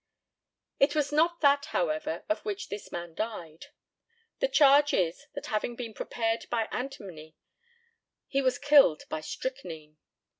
[0.79, 3.67] It was not that, however, of which this man died.
[4.39, 7.35] The charge is, that having been prepared by antimony,
[8.27, 9.97] he was killed by strychnine.